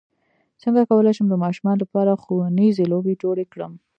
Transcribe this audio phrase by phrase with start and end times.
[0.61, 3.71] څنګه کولی شم د ماشومانو لپاره ښوونیزې لوبې جوړې کړم